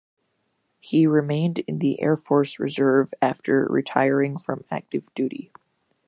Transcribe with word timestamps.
He 0.79 1.05
remained 1.05 1.59
in 1.67 1.77
the 1.77 2.01
Air 2.01 2.17
Force 2.17 2.57
Reserve 2.57 3.13
after 3.21 3.67
retiring 3.69 4.37
from 4.39 4.65
active 4.71 5.03
duty. 5.13 5.51